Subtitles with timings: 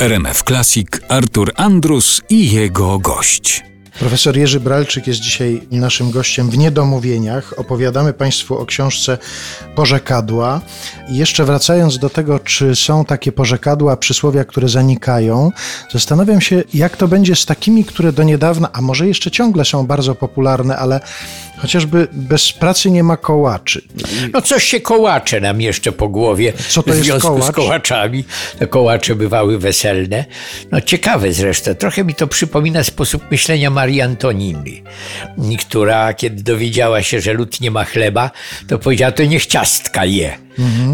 [0.00, 3.64] RMF Classic Artur Andrus i jego gość.
[3.98, 7.54] Profesor Jerzy Bralczyk jest dzisiaj naszym gościem w Niedomówieniach.
[7.56, 9.18] Opowiadamy Państwu o książce
[9.74, 10.60] Porzekadła.
[11.08, 15.52] I jeszcze wracając do tego, czy są takie porzekadła, przysłowia, które zanikają,
[15.92, 19.86] zastanawiam się, jak to będzie z takimi, które do niedawna, a może jeszcze ciągle są
[19.86, 21.00] bardzo popularne, ale
[21.62, 23.82] chociażby bez pracy nie ma kołaczy.
[24.32, 27.44] No coś się kołacze nam jeszcze po głowie Co to w związku kołacz?
[27.44, 28.24] z kołaczami.
[28.58, 30.24] Te kołacze bywały weselne.
[30.70, 31.74] No ciekawe zresztą.
[31.74, 34.70] Trochę mi to przypomina sposób myślenia Marii Antoniny,
[35.60, 38.30] która kiedy dowiedziała się, że lud nie ma chleba,
[38.68, 40.38] to powiedziała, to niech ciastka je.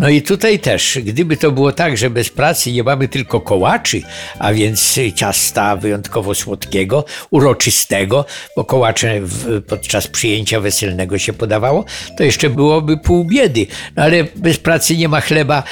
[0.01, 4.03] No i tutaj też, gdyby to było tak, że bez pracy nie mamy tylko kołaczy,
[4.39, 8.25] a więc ciasta wyjątkowo słodkiego, uroczystego,
[8.57, 11.85] bo kołacze w, podczas przyjęcia weselnego się podawało,
[12.19, 13.67] to jeszcze byłoby pół biedy.
[13.97, 15.63] No ale bez pracy nie ma chleba,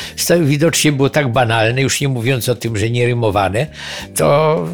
[0.41, 3.67] widocznie było tak banalne, już nie mówiąc o tym, że nie rymowane,
[4.15, 4.69] to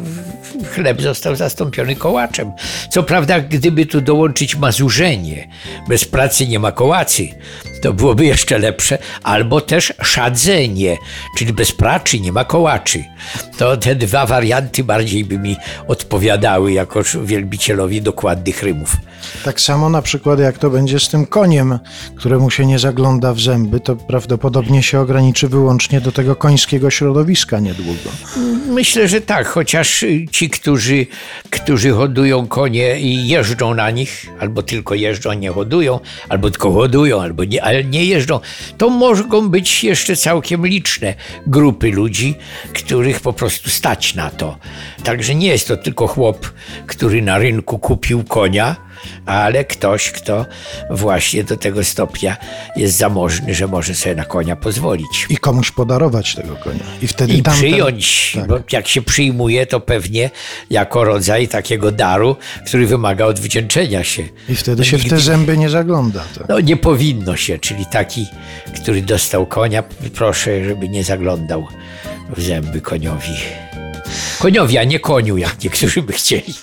[0.73, 2.51] chleb został zastąpiony kołaczem.
[2.89, 5.47] Co prawda, gdyby tu dołączyć mazurzenie,
[5.89, 7.27] bez pracy nie ma kołacy,
[7.81, 10.97] to byłoby jeszcze lepsze, albo też szadzenie,
[11.37, 13.03] czyli bez pracy nie ma kołaczy.
[13.57, 18.97] To te dwa warianty bardziej by mi odpowiadały jako wielbicielowi dokładnych rymów.
[19.43, 21.79] Tak samo na przykład jak to będzie z tym koniem,
[22.15, 27.59] któremu się nie zagląda w zęby, to prawdopodobnie się ograniczy wyłącznie do tego końskiego środowiska
[27.59, 28.09] niedługo.
[28.67, 31.05] Myślę, że tak, chociaż y, ci, którzy,
[31.49, 37.21] którzy hodują konie i jeżdżą na nich, albo tylko jeżdżą, nie hodują, albo tylko hodują,
[37.21, 38.39] albo nie, ale nie jeżdżą,
[38.77, 41.13] to mogą być jeszcze całkiem liczne
[41.47, 42.35] grupy ludzi,
[42.73, 44.57] których po prostu stać na to.
[45.03, 46.51] Także nie jest to tylko chłop,
[46.87, 48.75] który na rynku kupił konia,
[49.25, 50.45] ale ktoś, kto
[50.89, 52.37] właśnie do tego stopnia
[52.75, 55.25] jest zamożny, że może sobie na konia pozwolić.
[55.29, 56.83] I komuś podarować tego konia.
[57.01, 58.47] I wtedy I tamten- przyjąć, Tak.
[58.47, 60.29] bo jak się przyjmuje, to pewnie
[60.69, 62.35] jako rodzaj takiego daru,
[62.65, 64.23] który wymaga odwdzięczenia się.
[64.49, 66.23] I wtedy No się w te nigdy- zęby nie zagląda.
[66.37, 66.49] Tak.
[66.49, 68.27] No nie powinno się, czyli taki,
[68.81, 69.83] który dostał konia,
[70.15, 71.67] proszę, żeby nie zaglądał
[72.37, 73.33] w zęby koniowi.
[74.39, 76.53] Koniowi, a nie koniu, jak niektórzy by chcieli.